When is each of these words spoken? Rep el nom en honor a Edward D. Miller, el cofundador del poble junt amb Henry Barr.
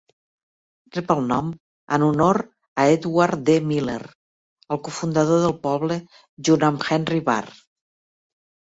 Rep 0.95 1.11
el 1.15 1.19
nom 1.31 1.51
en 1.97 2.05
honor 2.07 2.39
a 2.45 2.87
Edward 2.95 3.45
D. 3.51 3.59
Miller, 3.73 3.99
el 4.79 4.83
cofundador 4.91 5.47
del 5.47 5.57
poble 5.71 6.03
junt 6.51 6.69
amb 6.73 6.91
Henry 6.93 7.25
Barr. 7.33 7.59